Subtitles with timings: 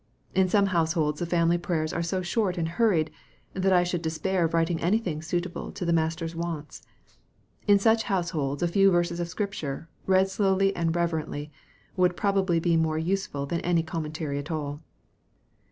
[0.33, 3.11] In some households the family prayers are so short and hurried,
[3.53, 6.81] that I should despair of writing anything suitable to the master's wants.
[7.67, 11.51] In such households a few verses of Scripture, read slowly and rev erently,
[11.95, 14.81] would probably be more useful than any commen tary at all.